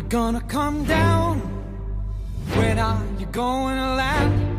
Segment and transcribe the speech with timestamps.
[0.00, 1.40] you gonna come down?
[2.56, 4.58] When are you going to land?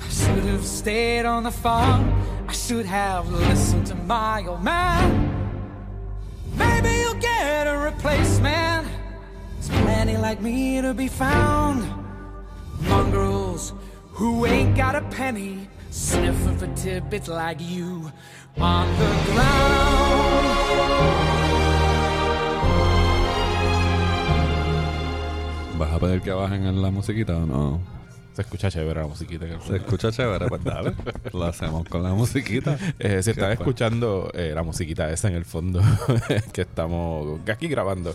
[0.00, 2.10] I should have stayed on the farm.
[2.48, 5.30] I should have listened to my old man.
[6.56, 8.88] Maybe you'll get a replacement.
[9.54, 11.84] There's plenty like me to be found.
[12.80, 13.74] Mongrels
[14.12, 18.10] who ain't got a penny, sniffing for tidbits like you
[18.56, 21.35] on the ground.
[25.78, 27.80] ¿Vas a pedir que bajen en la musiquita o no?
[28.36, 29.46] Se escucha chévere la musiquita.
[29.46, 30.92] que- Se escucha chévere, pues dale.
[31.32, 32.76] Lo hacemos con la musiquita.
[32.98, 35.80] Eh, si están escuchando eh, la musiquita esa en el fondo
[36.52, 38.14] que estamos aquí grabando.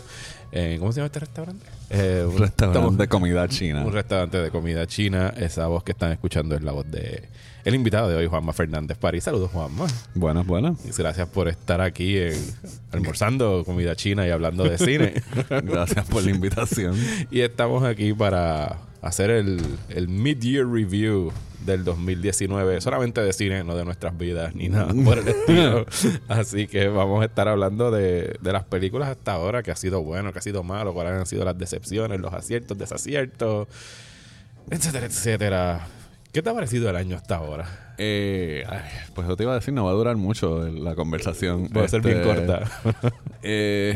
[0.51, 1.65] Eh, ¿Cómo se llama este restaurante?
[1.89, 3.83] Eh, Un restaurante estamos- de comida china.
[3.83, 5.33] Un restaurante de comida china.
[5.35, 7.27] Esa voz que están escuchando es la voz de
[7.63, 9.23] el invitado de hoy, Juanma Fernández París.
[9.23, 9.87] Saludos, Juanma.
[10.13, 10.77] Buenas, buenas.
[10.97, 12.55] Gracias por estar aquí en-
[12.91, 15.13] almorzando comida china y hablando de cine.
[15.49, 16.95] Gracias por la invitación.
[17.31, 21.31] y estamos aquí para hacer el, el mid-year review
[21.65, 25.85] del 2019, solamente de cine, no de nuestras vidas ni nada por el estilo.
[26.27, 30.01] Así que vamos a estar hablando de, de las películas hasta ahora, que ha sido
[30.03, 33.67] bueno, que ha sido malo, cuáles han sido las decepciones, los aciertos, desaciertos,
[34.69, 35.87] etcétera, etcétera.
[36.31, 37.90] ¿Qué te ha parecido el año hasta ahora?
[38.03, 38.81] Eh, ay,
[39.13, 41.67] pues yo te iba a decir, no va a durar mucho la conversación.
[41.67, 42.63] Puede ser bien Este, corta.
[43.43, 43.95] Eh,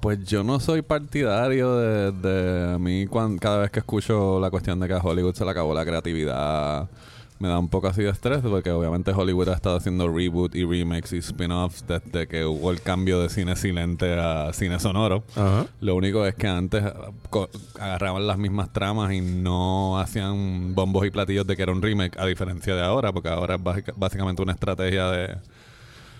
[0.00, 4.50] pues yo no soy partidario de, de a mí cuan- cada vez que escucho la
[4.50, 6.88] cuestión de que a Hollywood se le acabó la creatividad
[7.42, 10.64] me da un poco así de estrés porque obviamente Hollywood ha estado haciendo reboot y
[10.64, 15.24] remakes y spin-offs desde que hubo el cambio de cine silente a cine sonoro.
[15.80, 16.84] Lo único es que antes
[17.30, 21.82] co- agarraban las mismas tramas y no hacían bombos y platillos de que era un
[21.82, 25.36] remake, a diferencia de ahora, porque ahora es básica- básicamente una estrategia de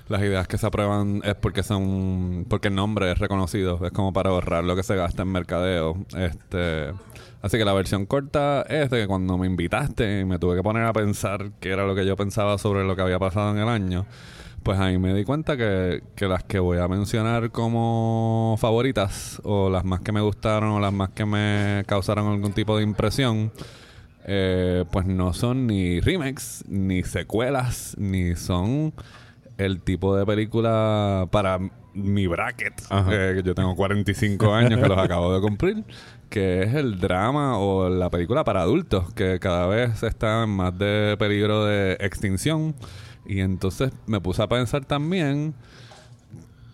[0.08, 4.12] las ideas que se aprueban es porque son porque el nombre es reconocido, es como
[4.12, 5.96] para ahorrar lo que se gasta en mercadeo.
[6.18, 6.92] Este,
[7.42, 10.62] así que la versión corta es de que cuando me invitaste y me tuve que
[10.62, 13.58] poner a pensar qué era lo que yo pensaba sobre lo que había pasado en
[13.58, 14.06] el año.
[14.62, 19.68] Pues ahí me di cuenta que, que las que voy a mencionar como favoritas, o
[19.68, 23.50] las más que me gustaron, o las más que me causaron algún tipo de impresión,
[24.24, 28.94] eh, pues no son ni remakes, ni secuelas, ni son
[29.58, 31.58] el tipo de película para
[31.94, 35.84] mi bracket, eh, que yo tengo 45 años que los acabo de cumplir,
[36.32, 40.76] que es el drama o la película para adultos, que cada vez está en más
[40.78, 42.74] de peligro de extinción.
[43.26, 45.54] Y entonces me puse a pensar también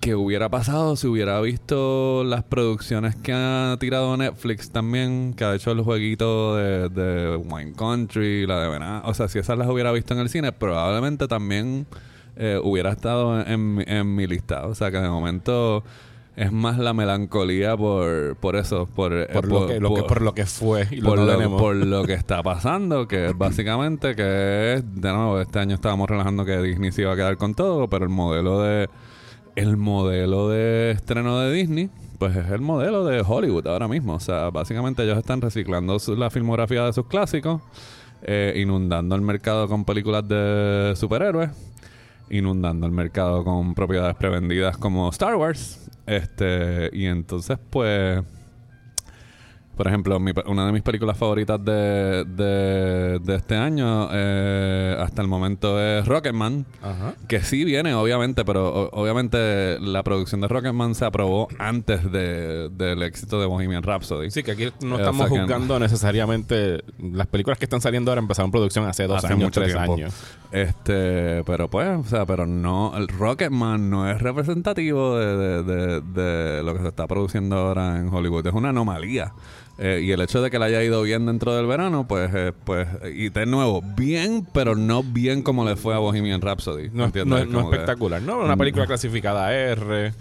[0.00, 5.56] que hubiera pasado si hubiera visto las producciones que ha tirado Netflix también, que ha
[5.56, 9.08] hecho el jueguito de, Wine Country, la de Venado.
[9.08, 11.88] O sea, si esas las hubiera visto en el cine, probablemente también
[12.36, 14.68] eh, hubiera estado en, en en mi lista.
[14.68, 15.82] O sea, que de momento
[16.40, 20.22] es más la melancolía por, por eso, por, eh, Por, lo que, lo que- por
[20.22, 24.14] lo que fue y lo por lo, por lo que está pasando, que es básicamente
[24.14, 27.54] que es, de nuevo, este año estábamos relajando que Disney se iba a quedar con
[27.54, 28.88] todo, pero el modelo de
[29.56, 31.90] el modelo de estreno de Disney,
[32.20, 34.14] pues es el modelo de Hollywood ahora mismo.
[34.14, 37.60] O sea, básicamente ellos están reciclando su- la filmografía de sus clásicos,
[38.22, 41.50] eh, inundando el mercado con películas de superhéroes,
[42.30, 45.90] inundando el mercado con propiedades prevendidas como Star Wars.
[46.08, 48.22] Este, y entonces, pues.
[49.78, 55.22] Por ejemplo, mi una de mis películas favoritas de, de, de este año eh, hasta
[55.22, 56.66] el momento es Rocketman.
[56.82, 57.14] Ajá.
[57.28, 62.68] Que sí viene, obviamente, pero o- obviamente la producción de Rocketman se aprobó antes de,
[62.70, 64.30] del éxito de Bohemian Rhapsody.
[64.32, 67.80] Sí, que aquí no Eh, estamos o sea que- juzgando necesariamente las películas que están
[67.80, 69.94] saliendo ahora empezaron producción hace dos Hace años, mucho tres tiempo.
[69.94, 70.14] años.
[70.50, 76.00] Este, pero pues, o sea, pero no, el Rocketman no es representativo de, de, de-
[76.00, 78.46] de lo que se está produciendo ahora en Hollywood.
[78.46, 79.32] Es una anomalía.
[79.80, 82.52] Eh, y el hecho de que le haya ido bien dentro del verano, pues, eh,
[82.64, 86.90] pues, y de nuevo, bien, pero no bien como le fue a Bohemian Rhapsody.
[86.92, 87.26] No, es- ¿entiendes?
[87.26, 88.40] no es- no Como que- espectacular, ¿no?
[88.40, 90.12] Una película clasificada R.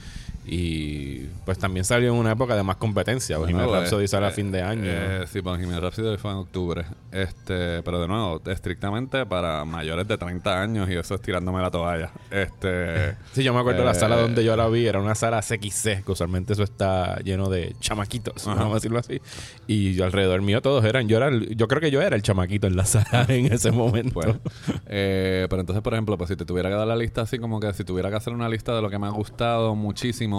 [0.50, 3.38] Y pues también salió en una época de más competencia.
[3.38, 4.84] Bohemian Bueno, Rhapsody sale a eh, fin de año.
[4.86, 6.86] Eh, sí, Bohemian Rhapsody fue en octubre.
[7.12, 11.70] Este, pero de nuevo, estrictamente para mayores de 30 años y eso es tirándome la
[11.70, 12.12] toalla.
[12.32, 15.42] Este, sí, yo me acuerdo la eh, sala donde yo la vi, era una sala
[15.42, 19.20] CXC, que usualmente eso está lleno de chamaquitos, vamos a decirlo así.
[19.68, 22.22] Y yo alrededor mío todos eran, yo era el- yo creo que yo era el
[22.22, 24.14] chamaquito en la sala en ese momento.
[24.14, 24.40] Bueno,
[24.86, 27.60] eh, pero entonces, por ejemplo, pues si te tuviera que dar la lista así como
[27.60, 30.37] que si tuviera que hacer una lista de lo que me ha gustado muchísimo,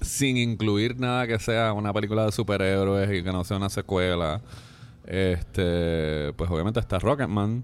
[0.00, 4.40] sin incluir nada que sea una película de superhéroes y que no sea una secuela,
[5.06, 7.62] este, pues obviamente está Rocketman.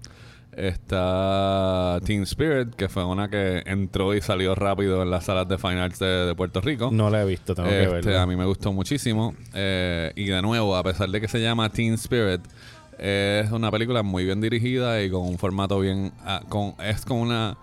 [0.55, 5.57] Está Teen Spirit, que fue una que entró y salió rápido en las salas de
[5.59, 6.89] Fine Arts de, de Puerto Rico.
[6.91, 8.23] No la he visto, tengo que Este, verla.
[8.23, 9.35] a mí me gustó muchísimo.
[9.53, 12.41] Eh, y de nuevo, a pesar de que se llama Teen Spirit,
[12.97, 16.11] es una película muy bien dirigida y con un formato bien.
[16.25, 17.55] ah, con, es como una.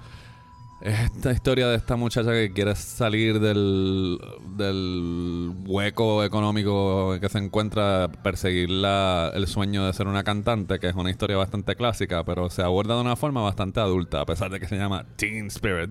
[0.84, 4.18] Es esta historia de esta muchacha que quiere salir del,
[4.54, 10.88] del hueco económico que se encuentra, perseguir la, el sueño de ser una cantante, que
[10.88, 14.50] es una historia bastante clásica, pero se aborda de una forma bastante adulta, a pesar
[14.50, 15.90] de que se llama Teen Spirit.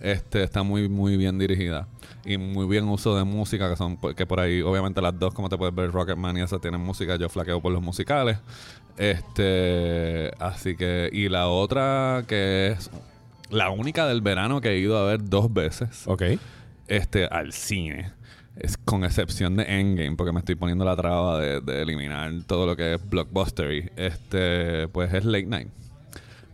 [0.00, 1.88] Este está muy muy bien dirigida
[2.24, 5.48] y muy bien uso de música que son que por ahí obviamente las dos como
[5.48, 8.38] te puedes ver Rocketman y eso tienen música yo flaqueo por los musicales
[8.96, 12.90] este así que y la otra que es
[13.50, 16.22] la única del verano que he ido a ver dos veces Ok.
[16.88, 18.12] este al cine
[18.56, 22.66] es con excepción de Endgame porque me estoy poniendo la traba de, de eliminar todo
[22.66, 25.68] lo que es blockbuster y este pues es Late Night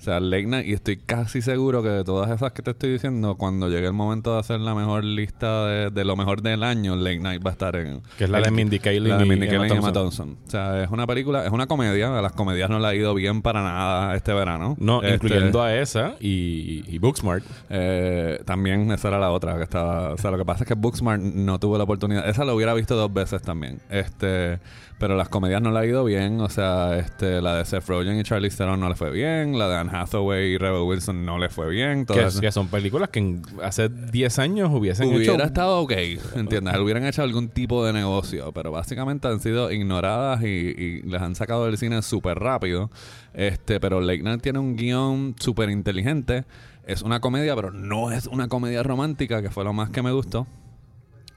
[0.07, 3.37] sea, Late Night, y estoy casi seguro que de todas esas que te estoy diciendo,
[3.37, 6.97] cuando llegue el momento de hacer la mejor lista de, de lo mejor del año,
[6.97, 8.03] Late Night va a estar en...
[8.19, 9.93] Que es la de Mindy Kaling La de y Emma Thompson.
[9.93, 10.39] Thompson.
[10.47, 12.17] O sea, es una película, es una comedia.
[12.19, 14.77] A las comedias no le ha ido bien para nada este verano.
[14.79, 17.45] No, Este, incluyendo a esa y, y Booksmart.
[17.71, 20.13] eh, también esa era la otra que estaba.
[20.13, 22.29] O sea, lo que pasa es que Booksmart no tuvo la oportunidad.
[22.29, 23.81] Esa la hubiera visto dos veces también.
[23.91, 24.59] Este,
[24.99, 26.41] pero las comedias no le ha ido bien.
[26.41, 29.59] O sea, este, la de Seth Rogen y Charlie Theron no le fue bien.
[29.59, 32.07] La de Anne Hathaway y Rebel Wilson no le fue bien.
[32.07, 35.45] Que, que son películas que en- hace 10 años hubiesen Hubiera hecho.
[35.45, 35.93] estado ok,
[36.37, 36.77] ¿entiendes?
[36.79, 41.35] Hubieran hecho algún tipo de negocio, pero básicamente han sido ignoradas y, y les han
[41.35, 42.91] sacado del cine súper rápido.
[43.35, 46.45] Este, pero Night tiene un guion súper inteligente.
[46.87, 50.13] Es una comedia, pero no es una comedia romántica, que fue lo más que me
[50.13, 50.47] gustó.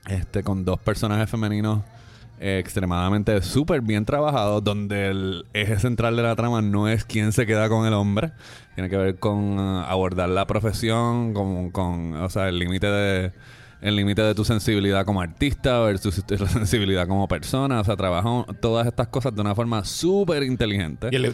[0.07, 1.81] Este, con dos personajes femeninos
[2.39, 7.31] eh, extremadamente súper bien trabajados, donde el eje central de la trama no es quién
[7.33, 8.31] se queda con el hombre,
[8.75, 13.31] tiene que ver con eh, abordar la profesión, con, con o sea, el límite de
[13.81, 18.44] el límite de tu sensibilidad como artista versus tu sensibilidad como persona, o sea, trabajan
[18.59, 21.07] todas estas cosas de una forma súper inteligente.
[21.12, 21.33] Y el, li-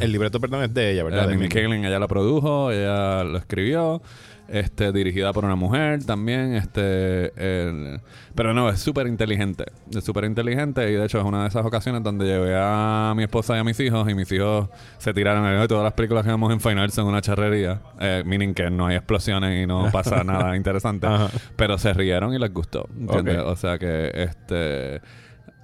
[0.00, 1.24] el libreto, perdón, es de ella, ¿verdad?
[1.24, 1.48] Eh, De Mindy.
[1.54, 4.00] Kaling, ella lo produjo, ella lo escribió,
[4.48, 8.00] este, dirigida por una mujer también, este, el-
[8.34, 11.64] pero no, es súper inteligente, es súper inteligente y de hecho es una de esas
[11.64, 14.68] ocasiones donde llevé a mi esposa y a mis hijos y mis hijos
[14.98, 18.22] se tiraron "Ay, todas las películas que vemos en Fine Arts son una charrería, eh,
[18.26, 21.28] meaning que no hay explosiones y no pasa nada interesante, Ajá.
[21.56, 23.38] pero se rieron y les gustó, ¿entiendes?
[23.38, 23.46] Ok.
[23.48, 25.00] O sea que, este...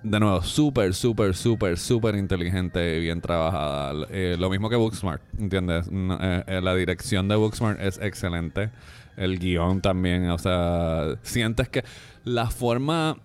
[0.08, 4.06] De nuevo, súper, súper, súper, súper inteligente y bien trabajada.
[4.08, 5.87] Eh, lo mismo que Booksmart, ¿entiendes?
[5.93, 8.70] Eh, eh, la dirección de Booksmart es excelente.
[9.19, 11.84] El guion también, o sea, sientes que
[12.25, 13.19] la forma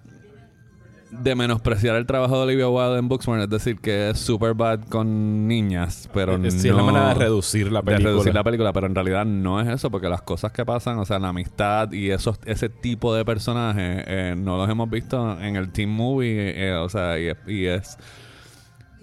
[1.21, 4.81] de menospreciar el trabajo de Olivia Wilde en Booksmart, es decir, que es super bad
[4.89, 6.47] con niñas, pero no...
[6.47, 8.09] Eh, Sí, es la manera de reducir la de película.
[8.09, 11.05] reducir la película, pero en realidad no es eso, porque las cosas que pasan, o
[11.05, 15.55] sea, la amistad y esos, ese tipo de personajes, eh, no los hemos visto en
[15.55, 17.97] el Team Movie, eh, o sea, y es,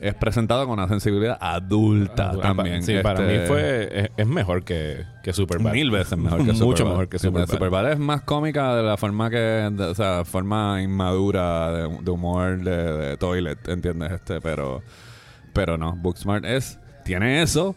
[0.00, 2.82] es presentado con una sensibilidad adulta Ah, también.
[2.82, 5.72] Sí, para Este, mí fue es, es mejor que, que Superbad.
[5.72, 6.90] Mil veces mejor que Mucho Superbad.
[6.90, 7.48] mejor que Superbad.
[7.48, 12.10] Superbad es más cómica de la forma que, de- o sea, forma inmadura de, de
[12.10, 14.12] humor de, de toilet, ¿entiendes?
[14.12, 14.82] Este, pero,
[15.52, 17.76] pero no, Booksmart es, tiene eso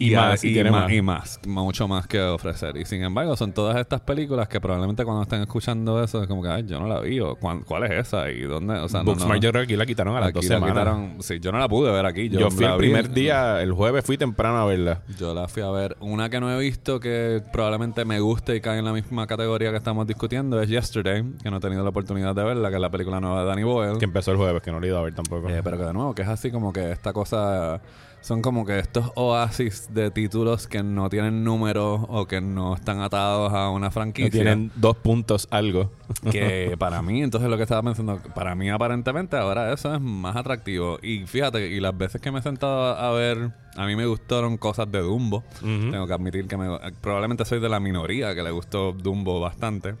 [0.00, 0.92] Y más, y y, tiene más, más.
[0.92, 2.76] y más, mucho más que ofrecer.
[2.76, 6.40] Y sin embargo, son todas estas películas que probablemente cuando estén escuchando eso es como
[6.42, 8.30] que, ay, yo no la vi, o ¿cuál, cuál es esa?
[8.30, 8.74] ¿Y dónde?
[8.78, 10.44] O sea, no, Booksmart no, yo creo que aquí la quitaron a las aquí dos
[10.44, 10.74] la semanas.
[10.74, 12.28] quitaron- sí, yo no la pude ver aquí.
[12.28, 15.02] Yo, Yo, fui la el vi- primer día, el jueves fui temprano a verla.
[15.18, 15.96] yo la fui a ver.
[15.98, 19.70] Una que no he visto que probablemente me guste y cae en la misma categoría
[19.72, 22.80] que estamos discutiendo es Yesterday, que no he tenido la oportunidad de verla, que es
[22.80, 23.98] la película nueva de Danny Boyle.
[23.98, 25.48] Que empezó el jueves, que no lo he ido a ver tampoco.
[25.48, 27.80] Eh, pero que de nuevo, que es así como que esta cosa...
[28.20, 33.00] Son como que estos oasis de títulos que no tienen números o que no están
[33.00, 34.30] atados a una Que franquicia.
[34.30, 35.92] tienen dos puntos algo.
[36.30, 40.36] que para mí, entonces lo que estaba pensando, para mí aparentemente ahora eso es más
[40.36, 40.98] atractivo.
[41.02, 44.58] Y fíjate, y las veces que me he sentado a ver, a mí me gustaron
[44.58, 45.44] cosas de Dumbo.
[45.60, 46.66] Tengo que admitir que me,
[47.00, 49.94] probablemente soy de la minoría que le gustó Dumbo bastante.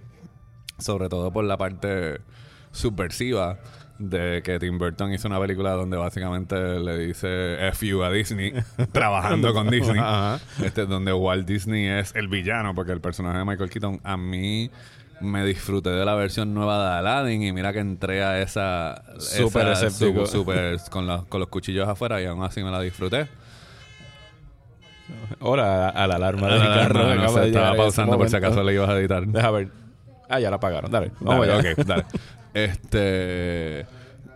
[0.78, 2.20] Sobre todo por la parte
[2.72, 3.58] subversiva
[3.98, 8.52] de que Tim Burton hizo una película donde básicamente le dice F you a Disney,
[8.92, 9.98] trabajando con Disney.
[9.98, 10.38] Ajá.
[10.62, 14.70] Este, donde Walt Disney es el villano, porque el personaje de Michael Keaton a mí
[15.20, 19.66] me disfruté de la versión nueva de Aladdin y mira que entré a esa Súper
[19.68, 20.26] escéptico.
[20.26, 23.26] su- súper con los, con los cuchillos afuera y aún así me la disfruté.
[25.40, 27.02] Ahora a la alarma del carro.
[27.02, 29.26] no, que no, acaba se de estaba pausando por si acaso le ibas a editar.
[29.26, 29.68] Deja ver.
[30.28, 30.90] Ah, ya la apagaron.
[30.90, 31.10] Dale.
[31.20, 31.58] Vamos allá.
[31.72, 32.04] ok, dale.
[32.54, 33.86] Este.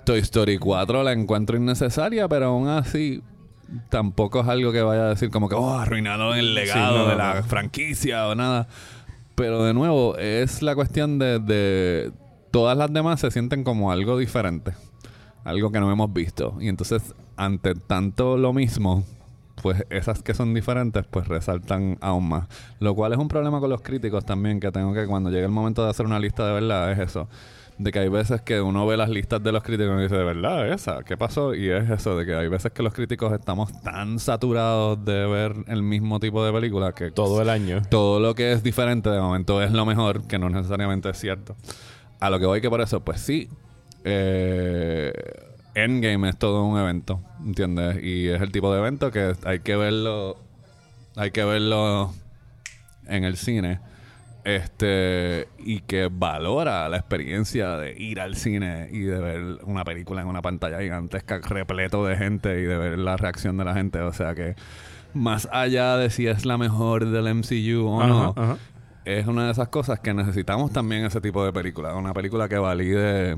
[0.04, 3.22] Toy Story 4 la encuentro innecesaria, pero aún así
[3.88, 7.16] tampoco es algo que vaya a decir como que, oh, arruinado el legado no, de
[7.16, 7.42] la no.
[7.44, 8.68] franquicia o nada.
[9.34, 12.12] Pero de nuevo, es la cuestión de, de
[12.50, 14.72] todas las demás se sienten como algo diferente,
[15.44, 16.56] algo que no hemos visto.
[16.60, 19.04] Y entonces, ante tanto lo mismo,
[19.62, 22.48] pues esas que son diferentes, pues resaltan aún más.
[22.78, 25.50] Lo cual es un problema con los críticos también, que tengo que cuando llegue el
[25.50, 27.28] momento de hacer una lista de verdad, es eso.
[27.78, 30.24] De que hay veces que uno ve las listas de los críticos y dice, de
[30.24, 31.54] verdad, esa, ¿qué pasó?
[31.54, 35.54] Y es eso, de que hay veces que los críticos estamos tan saturados de ver
[35.66, 37.82] el mismo tipo de película que Todo el año.
[37.90, 41.56] todo lo que es diferente de momento es lo mejor, que no necesariamente es cierto.
[42.20, 43.48] A lo que voy que por eso, pues sí,
[44.04, 45.12] eh,
[45.74, 48.02] Endgame es todo un evento, ¿entiendes?
[48.02, 50.36] Y es el tipo de evento que hay que verlo,
[51.16, 52.12] hay que verlo
[53.06, 53.80] en el cine.
[54.44, 60.22] Este, y que valora la experiencia de ir al cine y de ver una película
[60.22, 64.00] en una pantalla gigantesca repleto de gente y de ver la reacción de la gente.
[64.00, 64.56] O sea que,
[65.14, 68.56] más allá de si es la mejor del MCU o no, ajá.
[69.04, 71.94] es una de esas cosas que necesitamos también ese tipo de película.
[71.94, 73.36] Una película que valide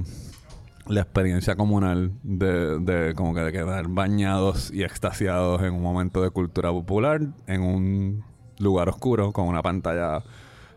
[0.86, 6.22] la experiencia comunal de, de como que de quedar bañados y extasiados en un momento
[6.22, 8.24] de cultura popular en un
[8.58, 10.22] lugar oscuro con una pantalla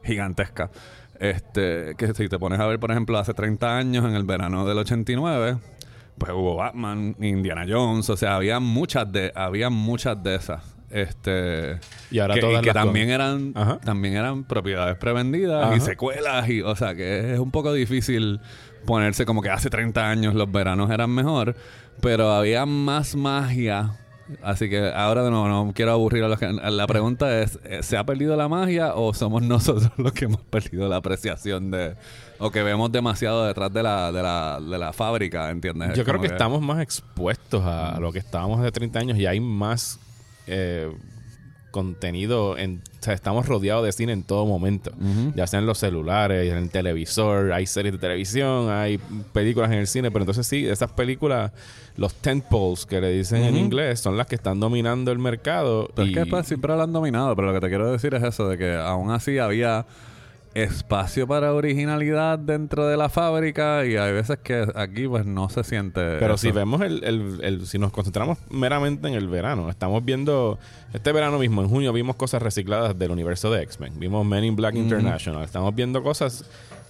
[0.08, 0.72] gigantesca.
[1.20, 4.66] Este, que si te pones a ver, por ejemplo, hace 30 años, en el verano
[4.66, 5.58] del 89,
[6.18, 10.78] pues hubo Batman, Indiana Jones, o sea, había muchas de, había muchas de esas.
[10.90, 11.80] Este
[12.12, 13.78] Y ahora que, todas que las también eran Ajá.
[13.80, 18.40] también eran propiedades prevendidas y secuelas y o sea que es un poco difícil
[18.86, 21.58] ponerse como que hace 30 años los veranos eran mejor
[22.00, 23.98] pero había más magia
[24.42, 27.98] así que ahora nuevo no quiero aburrir a los que la pregunta es eh, ¿se
[27.98, 31.96] ha perdido la magia o somos nosotros los que hemos perdido la apreciación de
[32.40, 35.92] o que vemos demasiado detrás de la de la, de la fábrica ¿entiendes?
[35.92, 39.18] Es Yo creo que estamos más expuestos a, a lo que estábamos hace 30 años
[39.18, 40.00] y hay más
[40.48, 40.92] eh,
[41.78, 42.58] contenido.
[42.58, 44.92] En, o sea, estamos rodeados de cine en todo momento.
[45.36, 48.98] Ya sea en los celulares, en el televisor, hay series de televisión, hay
[49.34, 50.10] películas en el cine.
[50.12, 51.52] Pero entonces sí, esas películas,
[51.96, 55.90] los tentpoles que le dicen en inglés, son las que están dominando el mercado.
[55.96, 58.14] Pero y- es que pues, siempre lo han dominado, pero lo que te quiero decir
[58.16, 59.86] es eso, de que aún así había
[60.58, 65.64] espacio para originalidad dentro de la fábrica y hay veces que aquí pues no se
[65.64, 66.38] siente Pero eso.
[66.38, 70.58] si vemos el, el- el- si nos concentramos meramente en el verano, estamos viendo,
[70.94, 74.00] este verano mismo, en junio, vimos cosas recicladas del universo de X-Men.
[74.00, 75.44] Vimos Men in Black International.
[75.44, 76.46] Estamos viendo cosas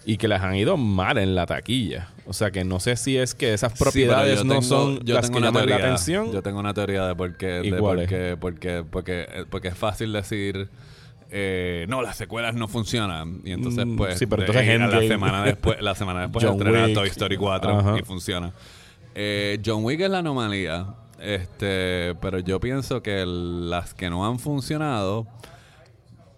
[0.06, 2.08] y que les han ido mal en la taquilla.
[2.26, 5.26] O sea que no sé si es que esas propiedades no tengo- son yo las
[5.26, 6.32] tengo que una llaman la atención.
[6.32, 9.76] Yo tengo una teoría de por qué, ¿Y de por qué, porque, porque, porque es
[9.78, 10.70] fácil decir
[11.32, 13.42] eh, no, las secuelas no funcionan.
[13.44, 16.94] Y entonces, Mm, pues, sí, pero entonces la semana después, la semana después estrena.
[16.94, 18.00] Toy Story 4 Ajá.
[18.00, 18.54] y funciona.
[19.16, 20.88] Eh, John Wick es la anomalía.
[21.20, 25.26] Este, pero yo pienso que el- las que no han funcionado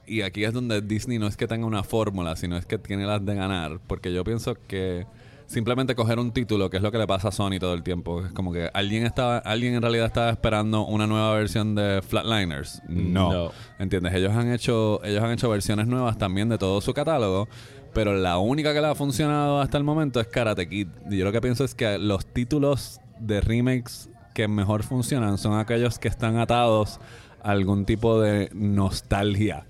[0.07, 3.05] y aquí es donde Disney no es que tenga una fórmula, sino es que tiene
[3.05, 3.79] las de ganar.
[3.85, 5.05] Porque yo pienso que
[5.49, 8.23] simplemente coger un título, que es lo que le pasa a Sony todo el tiempo,
[8.23, 12.83] es como que alguien estaba, alguien en realidad estaba esperando una nueva versión de Flatliners.
[12.87, 13.33] No.
[13.33, 13.51] No.
[13.79, 14.13] ¿Entiendes?
[14.13, 17.49] Ellos han hecho, ellos han hecho versiones nuevas también de todo su catálogo.
[17.93, 20.87] Pero la única que le ha funcionado hasta el momento es Karate Kid.
[21.09, 25.57] Y yo lo que pienso es que los títulos de remakes que mejor funcionan son
[25.57, 26.99] aquellos que están atados
[27.41, 29.65] a algún tipo de nostalgia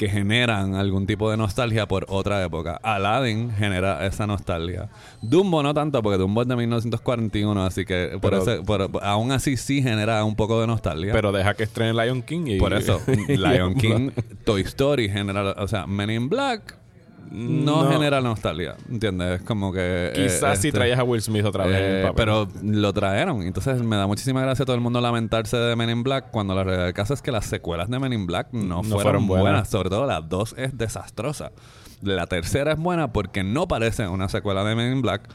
[0.00, 2.80] que generan algún tipo de nostalgia por otra época.
[2.82, 4.88] Aladdin genera esa nostalgia.
[5.20, 9.30] Dumbo no tanto, porque Dumbo es de 1941, así que por Pero- ese- por- aún
[9.30, 11.12] así sí genera un poco de nostalgia.
[11.12, 12.58] Pero deja que estrene Lion King y...
[12.58, 14.08] por eso, Lion King,
[14.46, 16.79] Toy Story genera, o sea, Men in Black
[17.30, 17.90] no, No.
[17.92, 19.40] genera nostalgia, ¿entiendes?
[19.40, 20.12] Es como que...
[20.14, 22.14] Quizás eh, si este, traías a Will Smith otra vez el eh, papel.
[22.16, 23.42] pero lo trajeron.
[23.42, 26.64] Entonces me da muchísima gracia todo el mundo lamentarse de Men in Black cuando la
[26.64, 29.26] realidad del caso es que las secuelas de Men in Black no, No fueron, fueron
[29.26, 29.42] buenas.
[29.44, 29.68] buenas.
[29.68, 31.52] Sobre todo la 2 es desastrosa.
[32.02, 35.28] La tercera es buena porque no parece una secuela de Men in Black.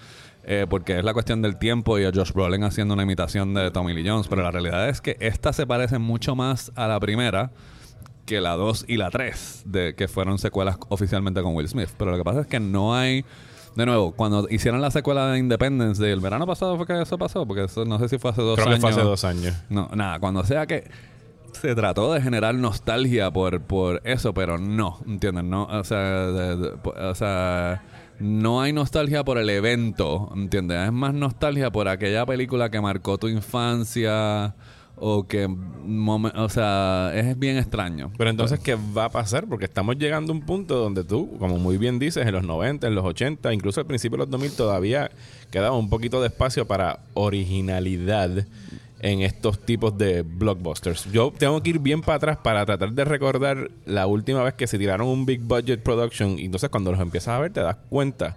[0.47, 3.71] eh, porque es la cuestión del tiempo y a Josh Brolin haciendo una imitación de
[3.71, 4.27] Tommy Lee Jones.
[4.27, 7.49] Pero la realidad es que esta se parece mucho más a la primera
[8.25, 11.89] que la 2 y la 3, de, que fueron secuelas oficialmente con Will Smith.
[11.97, 13.23] Pero lo que pasa es que no hay.
[13.75, 17.45] De nuevo, cuando hicieron la secuela de Independence del verano pasado fue que eso pasó,
[17.45, 18.77] porque eso no sé si fue hace dos Creo años.
[18.77, 19.53] que fue hace dos años.
[19.69, 20.89] No, nada, cuando sea que
[21.51, 25.43] se trató de generar nostalgia por, por eso, pero no, ¿entiendes?
[25.43, 27.83] No, o sea, de- de- po- o sea,
[28.19, 30.85] no hay nostalgia por el evento, ¿entiendes?
[30.87, 34.55] Es más nostalgia por aquella película que marcó tu infancia
[34.97, 38.11] o que, o sea, es bien extraño.
[38.17, 39.45] Pero entonces, ¿qué va a pasar?
[39.47, 42.87] Porque estamos llegando a un punto donde tú, como muy bien dices, en los 90,
[42.87, 45.11] en los 80, incluso al principio de los 2000, todavía
[45.51, 48.45] quedaba un poquito de espacio para originalidad.
[49.01, 51.11] en estos tipos de blockbusters.
[51.11, 54.65] Yo tengo que ir bien para atrás para tratar de recordar la última vez que
[54.65, 56.39] se tiraron un big budget production.
[56.39, 58.35] Y entonces cuando los empiezas a ver te das cuenta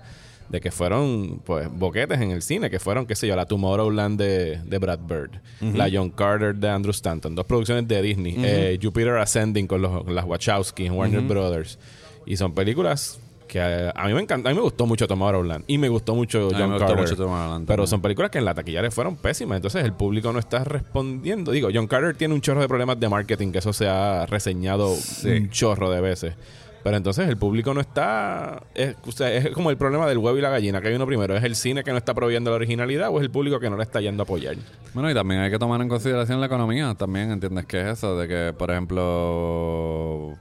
[0.48, 4.18] de que fueron pues boquetes en el cine, que fueron, qué sé yo, la Tomorrowland
[4.18, 8.78] de, de Brad Bird, la John Carter de Andrew Stanton, dos producciones de Disney, eh,
[8.82, 11.78] Jupiter Ascending con, los, con las Wachowski en Warner Brothers.
[12.24, 15.64] Y son películas que a, a mí me encanta, a mí me gustó mucho Tomorrowland
[15.66, 16.98] y me gustó mucho John me gustó Carter.
[16.98, 20.32] mucho Tomorrowland pero son películas que en la taquilla le fueron pésimas, entonces el público
[20.32, 21.52] no está respondiendo.
[21.52, 24.94] Digo, John Carter tiene un chorro de problemas de marketing, que eso se ha reseñado
[25.24, 26.34] un chorro de veces.
[26.82, 28.62] Pero entonces el público no está.
[28.74, 31.06] Es, o sea, es como el problema del huevo y la gallina, que hay uno
[31.06, 31.36] primero.
[31.36, 33.76] ¿Es el cine que no está proveyendo la originalidad o es el público que no
[33.76, 34.56] le está yendo a apoyar?
[34.94, 36.94] Bueno, y también hay que tomar en consideración la economía.
[36.94, 40.36] También entiendes que es eso, de que, por ejemplo,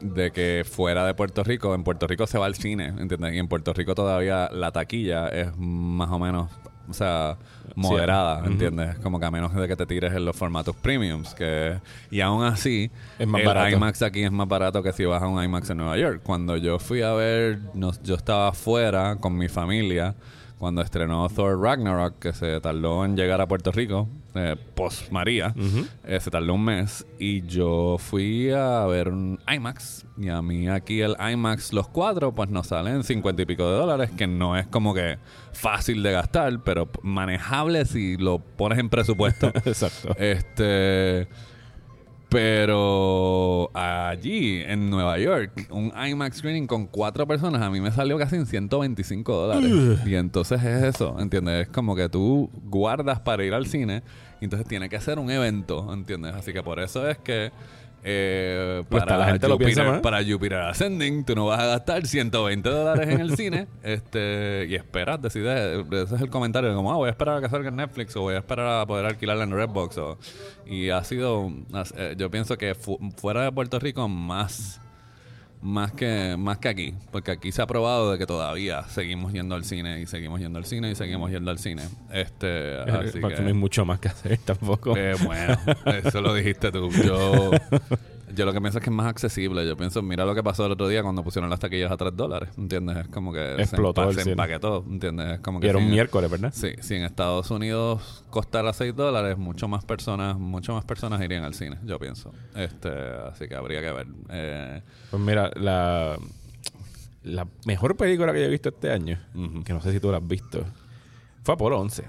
[0.00, 3.34] de que fuera de Puerto Rico, en Puerto Rico se va al cine, ¿entiendes?
[3.34, 6.50] Y en Puerto Rico todavía la taquilla es más o menos,
[6.88, 7.38] o sea,
[7.76, 8.98] moderada, ¿entiendes?
[8.98, 11.78] Como que a menos de que te tires en los formatos premiums, que
[12.10, 13.76] y aún así Es más el barato.
[13.76, 16.20] IMAX aquí es más barato que si vas a un IMAX en Nueva York.
[16.22, 20.14] Cuando yo fui a ver, nos- yo estaba afuera con mi familia
[20.62, 25.52] cuando estrenó Thor Ragnarok, que se tardó en llegar a Puerto Rico, eh, post María,
[26.04, 30.68] eh, se tardó un mes, y yo fui a ver un IMAX, y a mí
[30.68, 34.56] aquí el IMAX, los cuatro, pues nos salen cincuenta y pico de dólares, que no
[34.56, 35.18] es como que
[35.52, 39.48] fácil de gastar, pero manejable si lo pones en presupuesto.
[39.64, 40.14] Exacto.
[40.16, 41.26] Este.
[42.32, 48.18] Pero allí, en Nueva York, un IMAX screening con cuatro personas a mí me salió
[48.18, 50.00] casi en 125 dólares.
[50.06, 51.66] Y entonces es eso, ¿entiendes?
[51.66, 54.02] Es como que tú guardas para ir al cine
[54.40, 56.34] y entonces tiene que ser un evento, ¿entiendes?
[56.34, 57.52] Así que por eso es que.
[58.04, 60.00] Eh, Pues para, la gente lo Jupiter, piensa más.
[60.00, 64.74] para Jupiter Ascending, tú no vas a gastar 120 dólares en el cine este y
[64.74, 65.84] esperas, decides.
[65.90, 68.22] Ese es el comentario, como, ah, voy a esperar a que salga en Netflix o
[68.22, 69.98] voy a esperar a poder alquilarla en Redbox.
[69.98, 70.18] O,
[70.66, 71.50] y ha sido,
[71.96, 74.80] eh, yo pienso que fu- fuera de Puerto Rico, más.
[75.62, 79.54] Más que, más que aquí, porque aquí se ha probado de que todavía seguimos yendo
[79.54, 81.82] al cine y seguimos yendo al cine y seguimos yendo al cine.
[82.12, 84.96] Este, así Porque que- no hay mucho más que hacer tampoco.
[84.96, 85.56] eh, bueno,
[86.04, 86.90] eso lo dijiste tú.
[86.90, 87.52] Yo,
[88.34, 89.66] yo lo que pienso es que es más accesible.
[89.66, 92.16] Yo pienso, mira lo que pasó el otro día cuando pusieron las taquillas a 3
[92.16, 92.50] dólares.
[92.56, 92.96] ¿Entiendes?
[92.98, 94.84] Es como que Explotó se, el se empaquetó.
[94.88, 95.34] ¿Entiendes?
[95.34, 96.52] Es como y que era un miércoles, ¿verdad?
[96.54, 101.44] Sí, si en Estados Unidos costara 6 dólares, mucho más personas, mucho más personas irían
[101.44, 102.32] al cine, yo pienso.
[102.54, 104.06] Este, así que habría que ver.
[104.30, 106.16] Eh, Pues mira, la,
[107.24, 109.18] la mejor película que yo he visto este año,
[109.64, 110.64] que no sé si tú la has visto,
[111.42, 112.04] fue Apolo 11.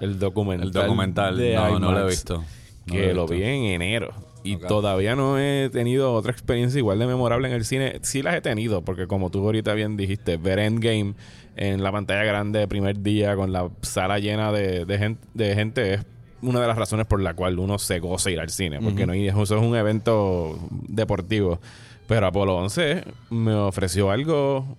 [0.00, 0.68] El documental.
[0.68, 2.44] el documental, de no, no lo he visto.
[2.86, 3.34] No Que lo visto.
[3.34, 4.12] vi en enero.
[4.44, 7.98] Y todavía no he tenido otra experiencia igual de memorable en el cine.
[8.02, 11.14] Sí las he tenido, porque como tú ahorita bien dijiste, ver Endgame
[11.56, 15.54] en la pantalla grande de primer día con la sala llena de, de, gen- de
[15.54, 16.06] gente es
[16.40, 19.12] una de las razones por la cual uno se goza ir al cine, porque no
[19.12, 21.58] eso es un evento deportivo.
[22.06, 24.76] Pero Apolo 11 me ofreció algo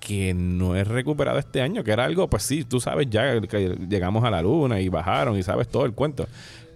[0.00, 3.76] que no he recuperado este año, que era algo, pues sí, tú sabes ya que
[3.88, 6.26] llegamos a la luna y bajaron y sabes todo el cuento.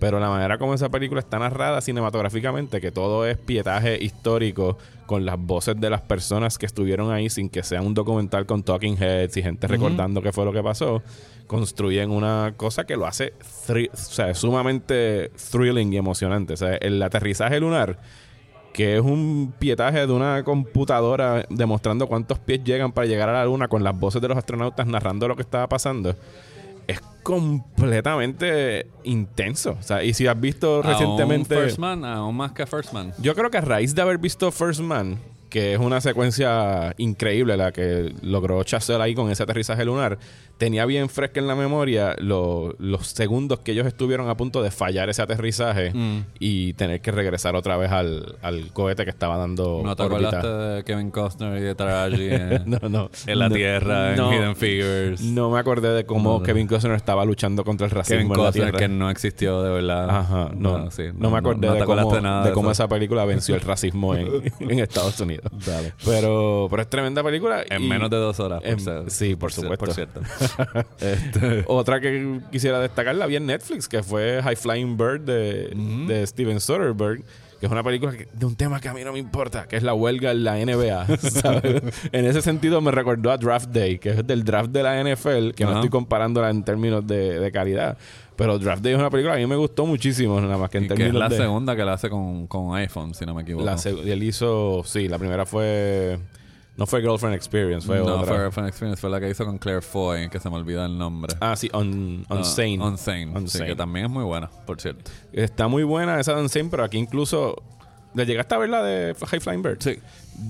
[0.02, 5.24] Pero la manera como esa película está narrada cinematográficamente, que todo es pietaje histórico con
[5.24, 9.00] las voces de las personas que estuvieron ahí sin que sea un documental con talking
[9.00, 11.04] heads y gente recordando qué fue lo que pasó,
[11.46, 13.32] construyen una cosa que lo hace
[13.68, 16.54] o sea, sumamente thrilling y emocionante.
[16.54, 18.00] O sea, el aterrizaje lunar
[18.72, 23.44] que es un pietaje de una computadora demostrando cuántos pies llegan para llegar a la
[23.44, 26.16] luna con las voces de los astronautas narrando lo que estaba pasando.
[26.92, 29.76] Es completamente intenso.
[29.78, 31.54] O sea, y si has visto recientemente.
[31.54, 33.12] First Man, aún más que First Man.
[33.18, 35.18] Yo creo que a raíz de haber visto First Man,
[35.52, 40.18] que es una secuencia increíble la que logró Chazelle ahí con ese aterrizaje lunar,
[40.56, 44.70] tenía bien fresca en la memoria lo- los segundos que ellos estuvieron a punto de
[44.70, 46.20] fallar ese aterrizaje Mm.
[46.38, 50.46] y tener que regresar otra vez al, al cohete que estaba dando ¿No te acordaste
[50.48, 53.10] de Kevin Costner y de Taraji en, No, no.
[53.26, 55.20] en la No, Tierra, en Hidden Figures?
[55.22, 56.42] No me acordé de cómo.
[56.42, 58.78] Kevin Costner estaba luchando contra el racismo Kevin en la Costner Tierra.
[58.78, 60.08] que no existió de verdad.
[60.08, 63.54] Ajá, no, Bueno, no, sí, me acordé de, cómo, de de cómo esa película venció
[63.54, 64.28] el racismo en,
[64.60, 65.41] en Estados Unidos.
[65.66, 65.92] Dale.
[66.04, 67.64] Pero, pero es tremenda película.
[67.68, 68.60] En y- menos de dos horas.
[68.64, 69.84] en- sí, por supuesto.
[69.84, 70.20] Por cierto.
[71.00, 75.72] Este, Otra que quisiera destacar la vi en Netflix, que fue High Flying Bird de,
[76.06, 77.22] de Steven Soderbergh,
[77.60, 79.76] que es una película que- de un tema que a mí no me importa, que
[79.76, 81.16] es la huelga en la NBA.
[81.18, 81.82] ¿sabes?
[82.12, 85.50] en ese sentido me recordó a Draft Day, que es del draft de la NFL,
[85.52, 87.96] que no estoy comparándola en términos de, de calidad.
[88.42, 90.78] Pero Draft Day es una película que a mí me gustó muchísimo, nada más que
[90.78, 91.36] en y que es la de...
[91.36, 93.64] segunda que la hace con, con iPhone, si no me equivoco.
[93.64, 96.18] La y él hizo, sí, la primera fue
[96.76, 98.26] No fue Girlfriend Experience, fue no, otra.
[98.26, 100.96] fue Girlfriend Experience, fue la que hizo con Claire Foy, que se me olvida el
[100.98, 101.34] nombre.
[101.40, 102.78] Ah, sí, On, No, Unsane.
[102.80, 103.26] Unsane.
[103.26, 103.66] Sí, Unsane.
[103.66, 105.10] que también es muy buena, por cierto.
[105.32, 107.56] Está muy buena esa de Unsane, pero aquí incluso...
[108.14, 109.78] ¿Le llegaste a ver la de High Flying Bird?
[109.80, 109.98] Sí.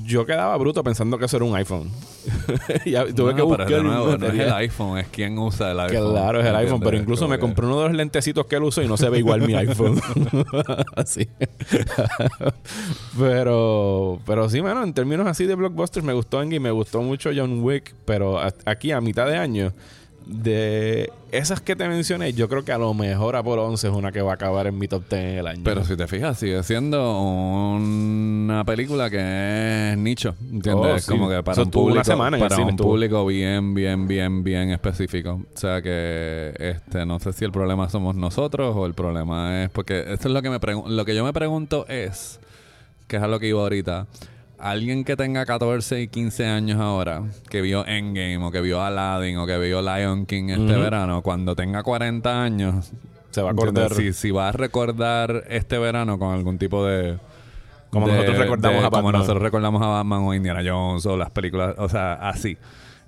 [0.04, 1.90] Yo quedaba bruto pensando que eso era un iPhone.
[2.86, 3.66] ya tuve No, que buscar...
[3.66, 6.12] pero nuevo, no es el iPhone, es quien usa el iPhone.
[6.12, 8.82] Claro, es el iPhone, pero incluso me compré uno de los lentecitos que él usó
[8.82, 10.00] y no se ve igual mi iPhone.
[10.96, 11.28] así.
[13.18, 17.30] pero, pero sí, mano, en términos así de blockbusters me gustó Endgame, me gustó mucho
[17.34, 19.72] John Wick, pero aquí a mitad de año,
[20.32, 24.12] de esas que te mencioné, yo creo que a lo mejor Apolo 11 es una
[24.12, 25.62] que va a acabar en mi top 10 el año.
[25.64, 30.94] Pero si te fijas, sigue siendo una película que es nicho, ¿entiendes?
[30.94, 31.10] Oh, sí.
[31.10, 32.88] como que para Eso un público, una semana para un estuvo.
[32.88, 35.40] público bien, bien, bien, bien específico.
[35.54, 39.70] O sea que este, no sé si el problema somos nosotros o el problema es
[39.70, 42.40] porque esto es lo que me lo que yo me pregunto es
[43.06, 44.06] que es a lo que iba ahorita.
[44.62, 49.36] Alguien que tenga 14 y 15 años ahora, que vio Endgame o que vio Aladdin
[49.38, 52.92] o que vio Lion King este verano, cuando tenga 40 años,
[53.32, 53.92] se va a acordar.
[53.94, 57.18] Si, si va a recordar este verano con algún tipo de.
[57.90, 59.12] Como de- nosotros recordamos de- a Como Batman.
[59.20, 62.56] nosotros recordamos a Batman o Indiana Jones o las películas, o sea, así.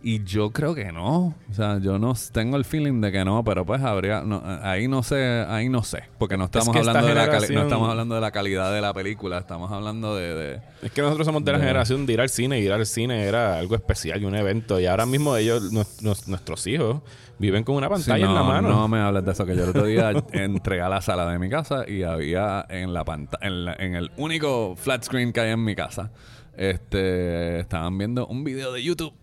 [0.06, 1.34] Y yo creo que no.
[1.50, 4.20] O sea, yo no tengo el feeling de que no, pero pues habría.
[4.20, 6.02] no, ahí no sé, ahí no sé.
[6.18, 8.82] Porque no estamos, que esta hablando de la no estamos hablando de la calidad de
[8.82, 10.34] la película, estamos hablando de.
[10.34, 12.60] de- Es que nosotros somos de la De- generación de ir al cine.
[12.60, 14.78] Ir al cine era algo especial y un evento.
[14.78, 17.00] Y ahora mismo ellos, nues- nuestros hijos,
[17.38, 18.68] viven con una Sí, pantalla no, en la mano.
[18.68, 21.38] No me hables de eso, que yo el otro día entré a la sala de
[21.38, 25.40] mi casa y había en la pantalla, en, la- en el único flat screen que
[25.40, 26.10] hay en mi casa,
[26.58, 29.14] este, estaban viendo un video de YouTube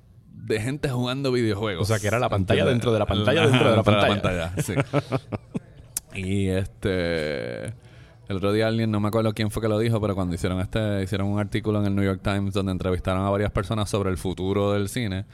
[0.42, 1.84] de gente jugando videojuegos.
[1.84, 4.74] O sea, que era la pantalla dentro de la pantalla dentro de la pantalla, sí.
[6.16, 7.74] y este...
[8.28, 10.62] El otro día alguien, no me acuerdo quién fue que lo dijo, pero cuando hicieron
[10.62, 14.10] este, hicieron un artículo en el New York Times donde entrevistaron a varias personas sobre
[14.10, 15.26] el futuro del cine.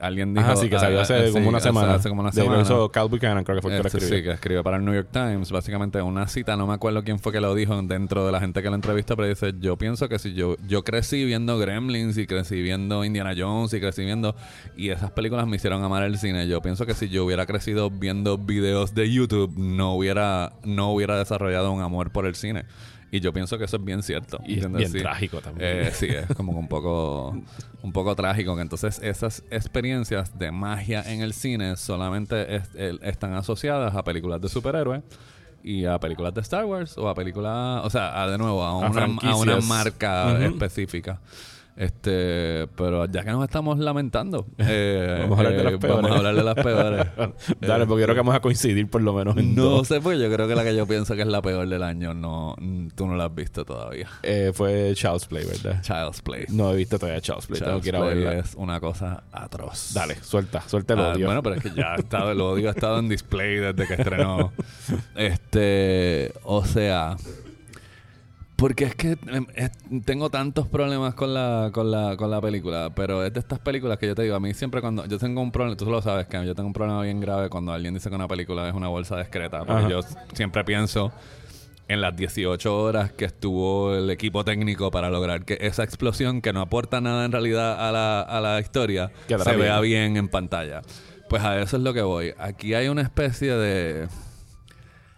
[0.00, 0.44] Alguien dijo...
[0.46, 1.94] Ajá, sí, que salió ah, hace sí, como una semana.
[1.94, 2.62] Hace como una De- semana.
[2.62, 4.18] Hizo Cal Buchanan, creo que fue el que lo Este, escribió.
[4.18, 7.18] sí, que escribió para el New York Times, básicamente una cita, no me acuerdo quién
[7.18, 10.08] fue que lo dijo dentro de la gente que lo entrevistó, pero dice, yo pienso
[10.08, 14.34] que si yo, yo crecí viendo Gremlins y crecí viendo Indiana Jones y crecí viendo,
[14.76, 17.90] y esas películas me hicieron amar el cine, yo pienso que si yo hubiera crecido
[17.90, 22.64] viendo videos de YouTube, no hubiera, no hubiera desarrollado un amor por el cine.
[23.14, 24.40] Y yo pienso que eso es bien cierto.
[24.44, 24.98] Y es bien Sí.
[24.98, 25.70] trágico también.
[25.86, 27.36] Eh, sí, es como un poco,
[27.80, 32.98] un poco trágico que entonces esas experiencias de magia en el cine solamente es- el-
[33.04, 35.02] están asociadas a películas de superhéroes
[35.62, 38.76] y a películas de Star Wars o a películas, o sea, a, de nuevo a
[38.76, 40.42] una, a una marca Ujú.
[40.46, 41.20] específica.
[41.76, 45.96] Este, pero ya que nos estamos lamentando, eh, Vamos a hablar de eh, las peores.
[46.02, 47.06] Vamos a hablar de las peores.
[47.60, 50.30] Dale, porque creo que vamos a coincidir por lo menos en No sé, pues yo
[50.32, 52.54] creo que la que yo pienso que es la peor del año, no,
[52.94, 54.08] tú no la has visto todavía.
[54.22, 55.82] Eh, fue Child's Play, ¿verdad?
[55.82, 56.44] Child's Play.
[56.50, 57.60] No he visto todavía Child's Play.
[57.60, 58.32] Tengo Child's que ir a verla.
[58.34, 59.92] es una cosa atroz.
[59.94, 61.26] Dale, suelta, suelta el Ah, odio.
[61.26, 63.94] bueno, pero es que ya ha estado, el odio ha estado en display desde que
[63.94, 64.52] estrenó.
[65.16, 67.16] Este, o sea,
[68.56, 69.72] porque es que em, es-
[70.04, 73.98] tengo tantos problemas con la, con la, con la película, pero es de estas películas
[73.98, 76.26] que yo te digo, a mí siempre cuando yo tengo un problema, tú lo sabes,
[76.26, 78.88] que yo tengo un problema bien grave cuando alguien dice que una película es una
[78.88, 79.88] bolsa discreta, porque Ajá.
[79.88, 80.00] yo
[80.34, 81.12] siempre pienso
[81.86, 86.52] en las 18 horas que estuvo el equipo técnico para lograr que esa explosión, que
[86.52, 89.58] no aporta nada en realidad a la, a la historia, se bien.
[89.58, 90.80] vea bien en pantalla.
[91.28, 92.32] Pues a eso es lo que voy.
[92.38, 94.08] Aquí hay una especie de...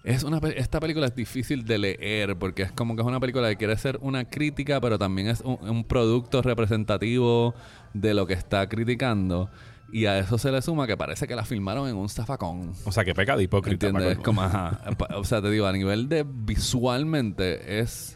[0.06, 3.48] Es una, esta película es difícil de leer porque es como que es una película
[3.48, 7.56] que quiere ser una crítica, pero también es un, un producto representativo
[7.92, 9.50] de lo que está criticando.
[9.92, 12.72] Y a eso se le suma que parece que la filmaron en un zafacón.
[12.84, 13.88] O sea, que peca de hipócrita.
[13.88, 14.18] ¿Entiendes?
[14.18, 14.80] Como, ajá.
[15.16, 18.15] O sea, te digo, a nivel de visualmente es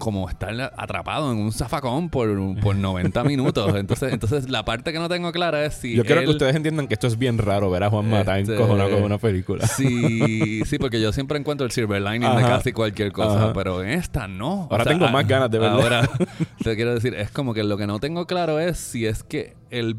[0.00, 2.28] como estar atrapado en un zafacón por,
[2.60, 3.72] por 90 minutos.
[3.76, 5.94] Entonces, entonces la parte que no tengo clara es si.
[5.94, 8.56] Yo quiero que ustedes entiendan que esto es bien raro ver a Juan Mata Este,
[8.56, 9.64] con una película.
[9.68, 12.48] Sí, sí, porque yo siempre encuentro el silver lining de Ajá.
[12.48, 13.52] casi cualquier cosa, Ajá.
[13.52, 14.66] pero en esta no.
[14.70, 15.82] Ahora tengo más ganas de verla.
[15.82, 16.10] Ahora,
[16.64, 19.54] te quiero decir, es como que lo que no tengo claro es si es que
[19.70, 19.96] el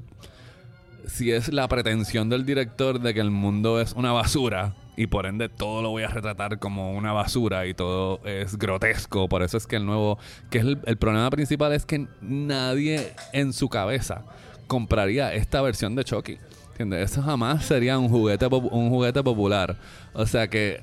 [1.08, 5.26] si es la pretensión del director de que el mundo es una basura y por
[5.26, 9.30] ende todo lo voy a retratar como una basura y todo es grotesco.
[9.30, 13.54] Por eso es que el nuevo, que es el, problema principal es que nadie en
[13.54, 14.24] su cabeza
[14.68, 16.38] compraría esta versión de Chucky.
[16.72, 17.12] ¿Entiendes?
[17.12, 19.76] Eso jamás sería un juguete, un juguete popular.
[20.14, 20.82] O sea que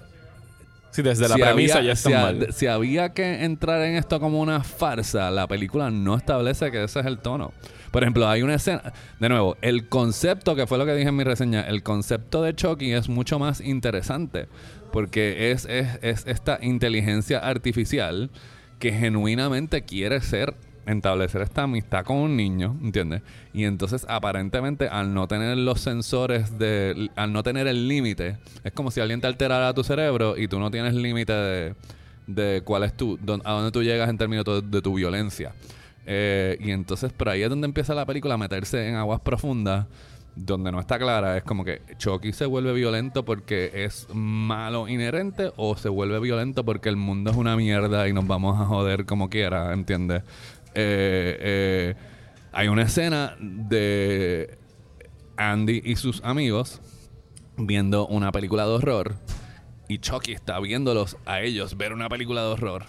[0.91, 2.47] Sí, desde la si premisa había- ya está si, mal.
[2.53, 7.01] si había que entrar en esto como una farsa, la película no establece que ese
[7.01, 7.53] es el tono.
[7.91, 11.17] Por ejemplo, hay una escena, de nuevo, el concepto, que fue lo que dije en
[11.17, 14.47] mi reseña, el concepto de Chucky es mucho más interesante,
[14.93, 18.31] porque es, es, es esta inteligencia artificial
[18.79, 20.55] que genuinamente quiere ser
[20.97, 23.23] establecer esta amistad con un niño, ¿entiendes?
[23.53, 28.73] Y entonces aparentemente al no tener los sensores de, al no tener el límite, es
[28.73, 31.75] como si alguien te alterara tu cerebro y tú no tienes límite de,
[32.27, 35.53] de cuál es tu, dón- a dónde tú llegas en términos de, de tu violencia.
[36.07, 39.87] Eh, y entonces por ahí es donde empieza la película a meterse en aguas profundas
[40.35, 45.51] donde no está clara es como que Chucky se vuelve violento porque es malo inherente
[45.57, 49.05] o se vuelve violento porque el mundo es una mierda y nos vamos a joder
[49.05, 50.23] como quiera, ¿entiendes?
[50.81, 51.95] Eh, eh,
[52.53, 54.57] hay una escena de
[55.37, 56.81] Andy y sus amigos
[57.57, 59.17] viendo una película de horror
[59.89, 62.85] y Chucky está viéndolos a ellos ver una película de horror.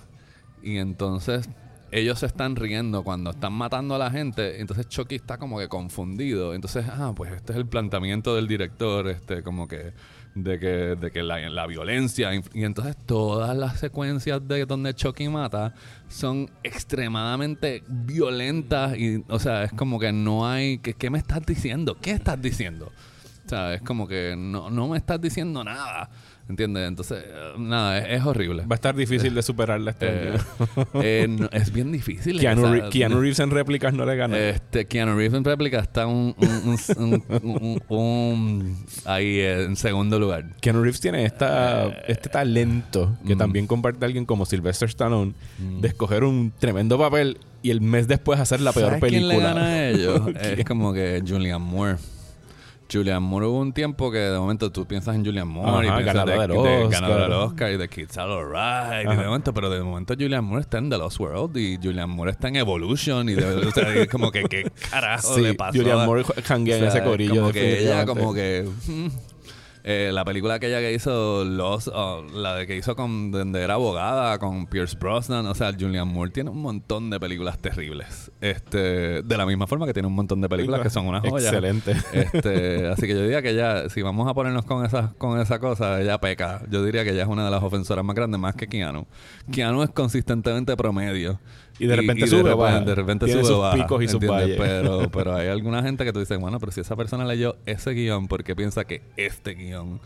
[0.62, 1.50] Y entonces
[1.90, 5.68] ellos se están riendo cuando están matando a la gente entonces Chucky está como que
[5.68, 6.54] confundido.
[6.54, 9.94] Entonces ah pues este es el planteamiento del director este como que
[10.44, 15.30] de que, de que la, la violencia y entonces todas las secuencias de donde Chucky
[15.30, 15.74] mata
[16.08, 21.46] son extremadamente violentas y o sea es como que no hay que, ¿qué me estás
[21.46, 21.98] diciendo?
[22.02, 22.92] ¿qué estás diciendo?
[23.46, 26.08] O sea, es como que no, no me estás diciendo nada.
[26.50, 26.88] ¿Entiendes?
[26.88, 28.64] Entonces, eh, nada, es, es horrible.
[28.66, 30.38] Va a estar difícil de superarla este Eh,
[30.96, 32.40] eh, no, es bien difícil.
[32.40, 34.36] Keanu, o sea, Re- Keanu Reeves en réplicas no le gana.
[34.38, 40.20] Este, Keanu Reeves en réplica está un, un, un- un- un- un- ahí en segundo
[40.20, 40.46] lugar.
[40.60, 43.38] Keanu Reeves tiene esta, este talento que Eh, mm.
[43.38, 48.40] también comparte alguien como Sylvester Stallone de escoger un tremendo papel y el mes después
[48.40, 49.34] hacer la peor ¿Sabes película.
[49.36, 50.22] quién le gana a ellos?
[50.42, 51.98] es como que Julian Moore.
[52.92, 56.04] Julian Moore hubo un tiempo que de momento tú piensas en Julian Moore Ajá, y
[56.04, 57.02] piensas ganador de, del de Oscar.
[57.02, 60.44] ganador del Oscar y de Kids All Alright y de momento, pero de momento Julian
[60.44, 63.72] Moore está en The Lost World y Julian Moore está en Evolution y de, o
[63.72, 65.78] sea, es como que qué carajo Sí, le pasó.
[65.78, 67.36] Julian Moore janguea en o sea, ese corillo.
[67.42, 68.68] Como que ella, como que.
[69.84, 73.76] Eh, la película aquella que hizo Lost, o la de que hizo con donde era
[73.76, 78.32] abogada con Pierce Brosnan, o sea, Julian Moore tiene un montón de películas terribles.
[78.42, 81.50] Este, de la misma forma que tiene un montón de películas que son una joya.
[81.50, 81.96] Excelente.
[82.12, 85.60] Este, así que yo diría que ella, si vamos a ponernos con esas, con esa
[85.60, 86.62] cosa, ella peca.
[86.70, 89.08] Yo diría que ella es una de las ofensoras más grandes, más que Keanu.
[89.52, 91.40] Keanu es consistentemente promedio.
[91.80, 92.82] Y de repente de sube baja.
[92.82, 94.58] De repente Tiene sube sus baja, picos y sus valles.
[94.58, 97.92] Pero, pero hay alguna gente que tú dices, bueno, pero si esa persona leyó ese
[97.92, 100.00] guion, ¿por qué piensa que este guion?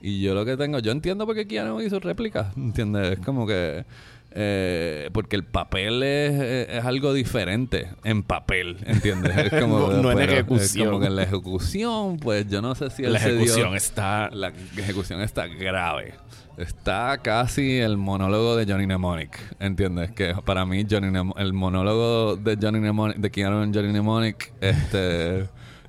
[0.00, 3.18] Y yo lo que tengo, yo entiendo por qué Keanu hizo réplicas, ¿entiendes?
[3.18, 3.84] Es como que...
[4.30, 9.36] eh, porque el papel es, es algo diferente en papel, ¿entiendes?
[9.52, 10.82] Es como, No- no en ejecución.
[10.84, 13.40] Es como que en la ejecución, pues yo no sé si él la se dio-
[13.42, 14.30] ejecución está...
[14.30, 16.14] la ejecución está grave.
[16.58, 20.10] Está casi el monólogo de Johnny Mnemonic, ¿entiendes?
[20.10, 24.52] Que para mí Johnny Mnem- el monólogo de Johnny Mnemonic, de Keanu en Johnny Mnemonic,
[24.60, 25.48] este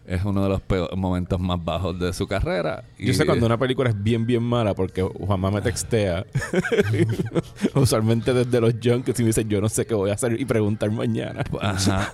[0.10, 2.84] es uno de los peor- momentos más bajos de su carrera.
[2.98, 6.26] Yo sé cuando una película es bien, bien mala porque Juanma me textea.
[7.76, 10.46] Usualmente desde los junkets y me dice, yo no sé qué voy a hacer y
[10.46, 11.44] preguntar mañana.
[11.62, 12.10] Ajá.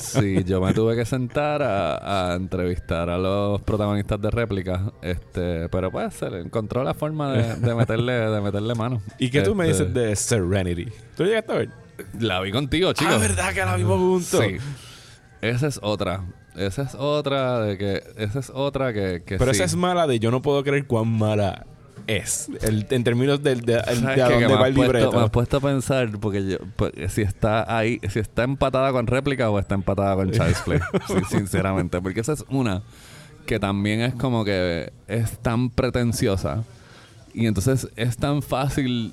[0.00, 5.68] Sí, yo me tuve que sentar a, a entrevistar a los protagonistas de réplicas, este,
[5.68, 9.00] pero pues se le encontró la forma de, de meterle, de meterle mano.
[9.18, 10.88] ¿Y qué tú me Este, dices de Serenity?
[11.16, 11.70] ¿Tú llegaste a ver?
[12.20, 13.14] La vi contigo, chicos.
[13.16, 14.44] Ah, ¿verdad que la vimos juntos?
[14.44, 14.56] Sí.
[15.40, 16.24] Esa es otra.
[16.58, 18.02] Esa es otra de que...
[18.16, 19.22] Esa es otra que...
[19.24, 19.56] que Pero sí.
[19.58, 21.66] esa es mala de yo no puedo creer cuán mala
[22.06, 22.48] es.
[22.62, 25.12] El- en términos del- de, de, ¿Sabes a dónde va el puesto- libreto.
[25.12, 29.06] me has puesto a pensar porque yo pues, si está ahí si está empatada con
[29.06, 32.82] réplica o está empatada con Child's Play Sí, sinceramente porque esa es una
[33.46, 36.64] que también es como que es tan pretenciosa
[37.34, 39.12] y entonces es tan fácil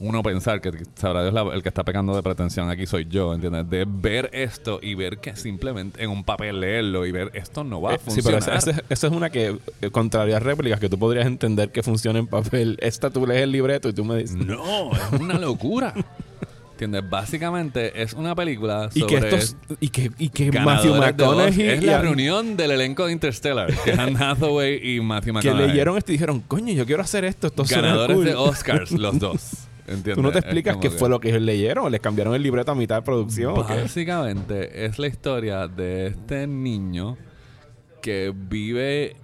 [0.00, 3.34] uno pensar que sabrá Dios la- el que está pecando de pretensión aquí soy yo,
[3.34, 3.68] ¿entiendes?
[3.68, 7.80] De ver esto y ver que simplemente en un papel leerlo y ver esto no
[7.80, 8.84] va a Eh, sí, pero funcionar.
[8.88, 12.26] esa es una que, eh, contraria a réplicas, que tú podrías entender que funciona en
[12.28, 12.78] papel.
[12.80, 14.36] Esta tú lees el libreto y tú me dices...
[14.36, 15.92] No, es una locura.
[16.72, 17.10] ¿Entiendes?
[17.10, 19.56] Básicamente es una película Y sobre que estos...
[19.80, 21.68] Y que, y que Matthew McConaughey...
[21.70, 23.74] Es y la reunión del elenco de Interstellar.
[23.84, 25.66] Que es Anne Hathaway y Matthew Que McConaughey.
[25.70, 27.48] leyeron esto y dijeron, coño, yo quiero hacer esto.
[27.48, 28.24] Esto suena Ganadores cool".
[28.26, 29.50] de Oscars, los dos.
[29.88, 30.14] ¿Entiendes?
[30.16, 31.86] ¿Tú no te explicas qué que- fue lo que ellos leyeron?
[31.86, 33.54] ¿O les cambiaron el libreto a mitad de producción?
[33.54, 37.16] Básicamente es la historia de este niño
[38.02, 39.16] que vive...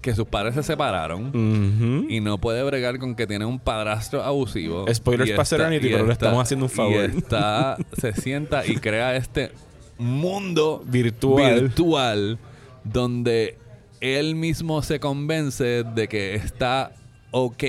[0.00, 2.06] Que sus padres se separaron.
[2.10, 4.84] Y no puede bregar con que tiene un padrastro abusivo.
[4.92, 7.08] Spoilers para Serenity, pero le estamos haciendo un favor.
[7.14, 9.52] Y está, se sienta y crea este
[9.98, 11.60] mundo Virtual.
[11.60, 12.38] virtual
[12.82, 13.56] donde
[14.00, 16.90] él mismo se convence de que está
[17.30, 17.62] ok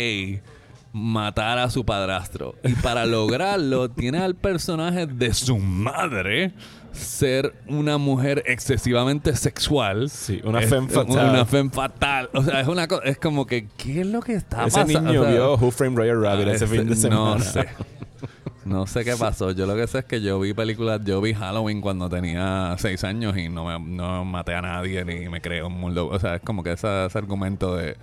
[0.93, 2.55] matar a su padrastro.
[2.63, 6.53] Y para lograrlo, tiene al personaje de su madre
[6.93, 10.09] ser una mujer excesivamente sexual.
[10.11, 11.29] Sí, una Es- femme fatale.
[11.31, 12.29] Una femme fatal.
[12.33, 15.09] O sea, es una cosa, es como que, ¿qué es lo que está Ese pasando?
[15.09, 17.35] niño O sea, vio Who Framed Roger Rabbit ese fin de ese- semana.
[17.35, 17.67] No sé.
[18.65, 19.51] No sé qué pasó.
[19.51, 23.03] Yo lo que sé es que yo vi películas, yo vi Halloween cuando tenía seis
[23.03, 26.07] años y no, me, no maté a nadie ni me creé un mundo.
[26.07, 27.97] O sea, es como que ese, ese argumento de...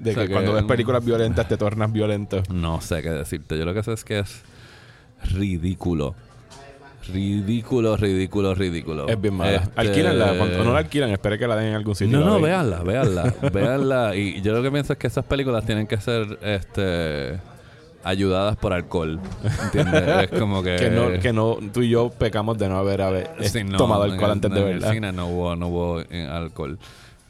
[0.00, 2.42] De o sea, que cuando ves películas violentas te tornas violento.
[2.50, 3.58] No sé qué decirte.
[3.58, 4.42] Yo lo que sé es que es
[5.32, 6.14] ridículo.
[7.12, 9.08] Ridículo, ridículo, ridículo.
[9.08, 9.56] Es bien mala.
[9.56, 10.34] Este- Alquílanla.
[10.38, 12.18] Cuando no la alquilan, espere que la den en algún sitio.
[12.18, 14.16] No, no, véanla, véanla, véanla.
[14.16, 17.38] Y yo lo que pienso es que esas películas tienen que ser este
[18.04, 19.20] ayudadas por alcohol.
[19.64, 20.02] ¿Entiendes?
[20.32, 20.76] es como que...
[20.76, 24.04] Que no, que no, tú y yo pecamos de no haber, haber Sí, no, tomado
[24.04, 24.92] alcohol antes de en el verla.
[24.92, 26.78] cine no hubo, no hubo eh, alcohol.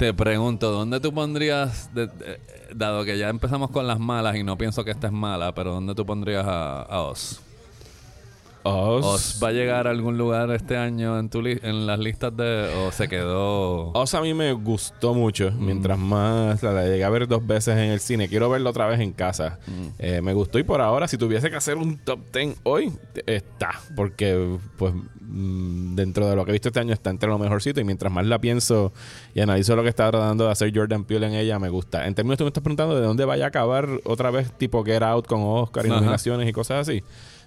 [0.00, 2.40] Te pregunto, ¿dónde tú pondrías, de- de-
[2.74, 5.72] dado que ya empezamos con las malas y no pienso que esta es mala, pero
[5.74, 7.42] ¿dónde tú pondrías a, a Oz?
[8.62, 9.04] Oz.
[9.04, 12.34] ¿Oz va a llegar a algún lugar este año en, tu li- en las listas
[12.34, 12.72] de...
[12.78, 13.90] o se quedó...
[13.92, 15.50] Oz a mí me gustó mucho.
[15.50, 15.64] Mm.
[15.66, 18.28] Mientras más la, la llegué a ver dos veces en el cine.
[18.28, 19.58] Quiero verla otra vez en casa.
[19.66, 19.86] Mm.
[19.98, 22.90] Eh, me gustó y por ahora, si tuviese que hacer un top 10 hoy,
[23.26, 23.72] está.
[23.96, 27.80] Porque, pues, mm, dentro de lo que he visto este año está entre lo mejorcito.
[27.80, 28.92] Y mientras más la pienso
[29.34, 32.06] y analizo lo que está tratando de hacer Jordan Peele en ella, me gusta.
[32.06, 35.02] En términos, tú me estás preguntando de dónde vaya a acabar otra vez, tipo Get
[35.02, 35.98] Out con Oscar y Ajá.
[36.00, 37.02] nominaciones y cosas así.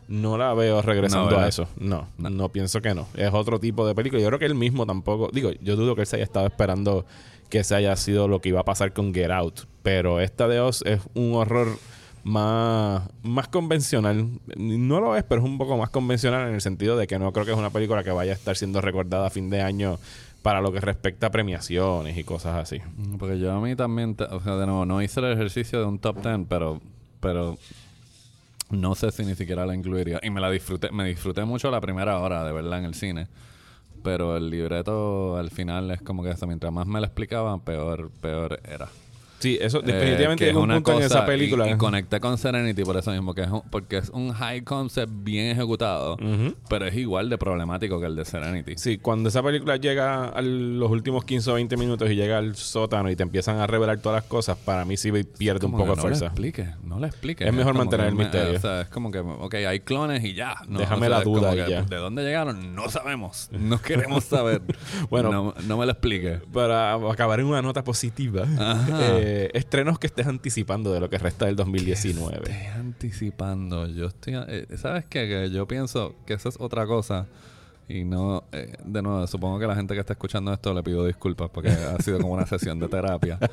[0.07, 1.67] No la veo regresando No, a eso.
[1.77, 3.07] No, no, pienso que no.
[3.15, 4.21] Es otro tipo de película.
[4.21, 5.29] Yo creo que él mismo tampoco.
[5.31, 7.05] Digo, yo dudo que él se haya estado esperando
[7.49, 9.61] que ese haya sido lo que iba a pasar con Get Out.
[9.81, 11.77] Pero esta de Oz es un horror
[12.23, 14.27] más, más convencional.
[14.55, 17.31] No lo es, pero es un poco más convencional en el sentido de que no
[17.33, 19.99] creo que es una película que vaya a estar siendo recordada a fin de año
[20.41, 22.81] para lo que respecta a premiaciones y cosas así.
[22.97, 25.85] Mm, Porque yo a mí también, o sea, de nuevo, no hice el ejercicio de
[25.85, 26.81] un top 10, pero,
[27.19, 27.57] pero
[28.69, 30.19] no sé si ni siquiera la incluiría.
[30.21, 33.27] Y me la disfruté, me disfruté mucho la primera hora de verla en el cine.
[34.03, 38.11] Pero el libreto al final es como que eso, mientras más me lo explicaban, peor,
[38.21, 38.89] peor era.
[39.43, 41.67] Sí, eso Eh, definitivamente que llega un una punto en esa película.
[41.67, 44.61] Y, y conecté con Serenity por eso mismo, que es un- porque es un high
[44.63, 46.17] concept bien ejecutado,
[46.69, 48.75] pero es igual de problemático que el de Serenity.
[48.77, 52.55] Sí, cuando esa película llega a los últimos 15 o 20 minutos y llega al
[52.55, 55.83] sótano y te empiezan a revelar todas las cosas, para mí sí pierde un poco
[55.83, 56.25] de no le fuerza.
[56.27, 57.45] explique, no le explique.
[57.45, 58.55] Es mejor mantener el misterio.
[58.57, 60.55] O sea, es como que, ok, hay clones y ya.
[60.69, 61.81] No, Déjame o sea, la es duda y que, ya.
[61.81, 62.73] ¿De dónde llegaron?
[62.75, 63.49] No sabemos.
[63.51, 64.61] No queremos saber.
[65.09, 65.31] Bueno.
[65.31, 66.39] no, no me lo explique.
[66.53, 68.85] Para acabar en una nota positiva, Ajá.
[69.01, 72.37] eh, estrenos que estés anticipando de lo que resta del 2019.
[72.49, 73.87] Estoy anticipando.
[73.87, 74.33] Yo estoy.
[74.47, 75.27] eh, ¿Sabes qué?
[75.27, 77.27] Que yo pienso que eso es otra cosa.
[77.87, 78.43] Y no.
[78.51, 81.69] eh, de nuevo, supongo que la gente que está escuchando esto le pido disculpas porque
[81.69, 83.37] ha sido como una sesión de terapia.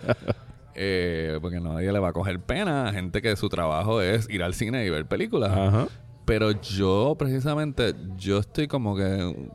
[0.82, 4.42] Eh, porque nadie le va a coger pena a gente que su trabajo es ir
[4.42, 5.50] al cine y ver películas.
[5.52, 5.88] Ajá.
[6.24, 9.50] Pero yo, precisamente, yo estoy como que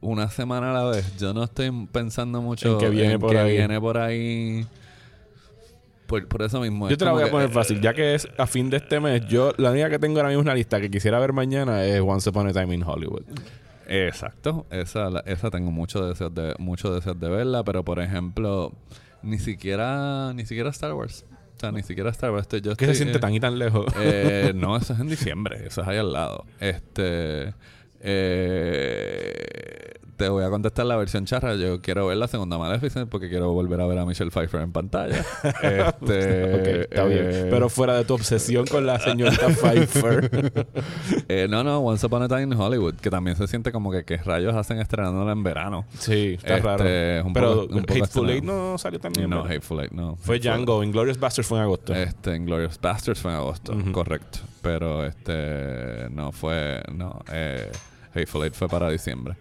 [0.00, 1.16] una semana a la vez.
[1.18, 3.52] Yo no estoy pensando mucho En que viene por que ahí.
[3.56, 4.66] viene por ahí.
[6.06, 6.88] Por, por eso mismo.
[6.90, 9.00] Yo te la voy a poner eh, fácil, ya que es a fin de este
[9.00, 9.26] mes.
[9.26, 12.00] Yo, la única que tengo ahora mismo en la lista que quisiera ver mañana es
[12.00, 13.22] Once Upon a Time in Hollywood.
[13.86, 18.72] Exacto, esa, la- esa tengo mucho deseos de mucho deseos de verla, pero por ejemplo,
[19.22, 22.42] ni siquiera ni siquiera Star Wars, o sea, ni siquiera Star Wars.
[22.42, 23.86] Estoy- yo ¿Qué se siente eh, tan y tan lejos?
[24.00, 26.46] eh, no, eso es en diciembre, eso es ahí al lado.
[26.60, 27.52] Este
[28.00, 31.54] eh, te voy a contestar la versión charra.
[31.56, 34.72] Yo quiero ver la segunda Maleficent porque quiero volver a ver a Michelle Pfeiffer en
[34.72, 35.24] pantalla.
[35.62, 37.20] este, está bien.
[37.30, 40.52] eh, Pero fuera de tu obsesión con la señorita Pfeiffer.
[41.28, 44.04] eh, no, no, Once Upon a Time in Hollywood, que también se siente como que
[44.04, 45.84] qué rayos hacen estrenándola en verano.
[45.98, 46.84] sí, está Este, raro.
[46.88, 49.30] es un Pero poco- un poco Hateful Eight no salió también.
[49.30, 49.44] No.
[49.44, 50.16] Hateful Eight, no.
[50.16, 50.82] Fue Django.
[50.84, 51.94] Inglorious Bastards fue en agosto.
[51.94, 54.38] Este, Inglorious Bastards fue en agosto, correcto.
[54.62, 57.70] Pero este, no fue, no, eh,
[58.14, 59.34] Hateful Eight fue para diciembre.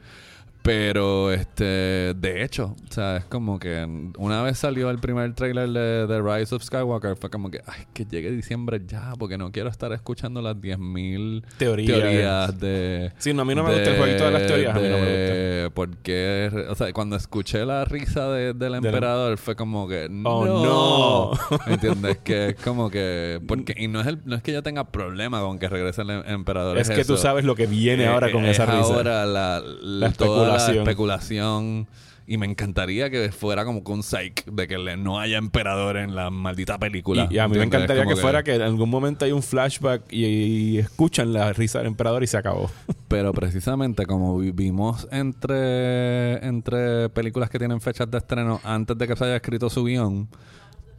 [0.64, 3.86] Pero, este, de hecho, o sea, es como que
[4.18, 7.84] una vez salió el primer trailer de, de Rise of Skywalker, fue como que, ay,
[7.94, 12.00] que llegue diciembre ya, porque no quiero estar escuchando las 10.000 Teorías.
[12.00, 13.12] teorías de...
[13.18, 14.74] Sí, no, a mí no me gusta el jueguito de las teorías.
[14.76, 15.12] A mí no me gusta.
[15.12, 20.46] de- Porque, o sea, cuando escuché la risa de- del emperador fue como que Oh,
[20.46, 22.20] no, ¿entiendes?
[22.24, 25.42] Que es como que porque y no es el, no es que yo tenga problema
[25.42, 26.78] con que regrese el em- emperador.
[26.78, 27.18] Es que tú eso.
[27.18, 28.94] sabes lo que viene Eh, ahora con es esa risa.
[28.94, 30.88] Ahora la, La toda la especulación.
[30.88, 31.88] especulación
[32.26, 36.16] y me encantaría que fuera como que un psych de que no haya emperador en
[36.16, 37.28] la maldita película.
[37.30, 40.04] Y, y a mí me encantaría que, fuera que en algún momento hay un flashback
[40.12, 42.72] y, y escuchan la risa del emperador y se acabó.
[43.08, 49.16] Pero precisamente como vivimos entre, entre películas que tienen fechas de estreno antes de que
[49.16, 50.30] se haya escrito su guion,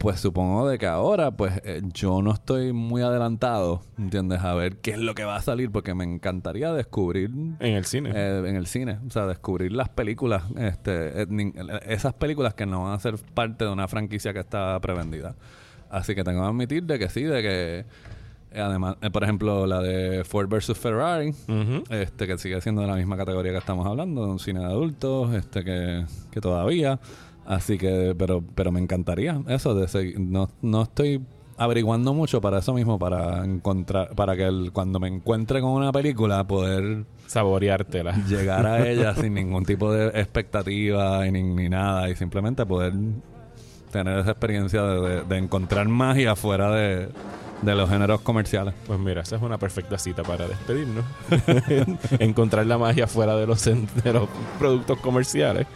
[0.05, 4.39] pues supongo de que ahora pues eh, yo no estoy muy adelantado, ¿entiendes?
[4.41, 7.85] A ver qué es lo que va a salir, porque me encantaría descubrir En el
[7.85, 8.11] cine.
[8.13, 11.25] eh, en el cine, o sea, descubrir las películas, este,
[11.91, 15.33] esas películas que no van a ser parte de una franquicia que está prevendida.
[15.89, 17.85] Así que tengo que admitir de que sí, de que
[18.51, 21.33] Eh, Además, eh, por ejemplo, la de Ford vs Ferrari,
[21.89, 24.65] este que sigue siendo de la misma categoría que estamos hablando, de un cine de
[24.67, 26.97] adultos, este que, que todavía.
[27.45, 30.19] Así que, pero, pero me encantaría eso de seguir.
[30.19, 31.21] No, no estoy
[31.57, 35.91] averiguando mucho para eso mismo, para encontrar, para que el- cuando me encuentre con una
[35.91, 38.13] película poder Saboreártela.
[38.27, 42.93] llegar a ella sin ningún tipo de expectativa y ni, ni nada y simplemente poder
[43.91, 47.07] tener esa experiencia de, de- de encontrar magia fuera de,
[47.61, 48.73] de los géneros comerciales.
[48.87, 51.05] Pues mira, esa es una perfecta cita para despedirnos.
[52.19, 54.27] Encontrar la magia fuera de los, de los
[54.59, 55.67] productos comerciales.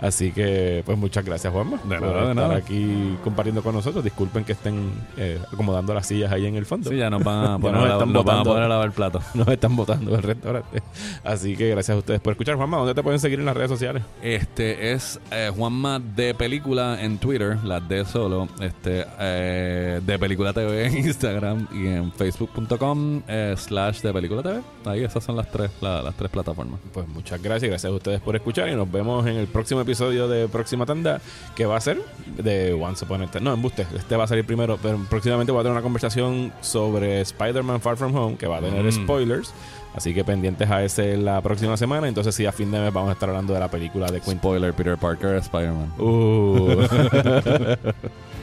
[0.00, 2.56] Así que, pues muchas gracias, Juanma, De por nada, de estar nada.
[2.56, 4.04] aquí compartiendo con nosotros.
[4.04, 6.90] Disculpen que estén eh, acomodando las sillas ahí en el fondo.
[6.90, 8.68] Sí, ya nos van a poner, nos a, están nos a botando.
[8.68, 8.92] lavar
[9.52, 10.82] están votando del restaurante.
[11.22, 12.56] Así que gracias a ustedes por escuchar.
[12.56, 14.02] Juanma, ¿dónde te pueden seguir en las redes sociales?
[14.22, 20.52] Este es eh, Juanma de Película en Twitter, la D solo, este eh, de Película
[20.52, 24.60] TV en Instagram y en facebook.com eh, slash de Película TV.
[24.84, 26.80] Ahí esas son las tres, la- las tres plataformas.
[26.92, 30.26] Pues muchas gracias, gracias a ustedes por escuchar y nos vemos en el próximo episodio
[30.28, 31.20] de Próxima Tanda,
[31.54, 32.00] que va a ser
[32.36, 33.44] de Once Upon a Time.
[33.44, 37.20] No, embuste, este va a salir primero, pero próximamente voy a tener una conversación sobre
[37.20, 38.92] Spider-Man Far From Home, que va a tener Mm.
[38.92, 39.54] spoilers.
[39.94, 42.08] Así que pendientes a ese la próxima semana.
[42.08, 44.38] Entonces, sí, a fin de mes vamos a estar hablando de la película de Quentin.
[44.38, 45.92] Spoiler, Peter Parker, Spider-Man.
[46.00, 46.82] Uh.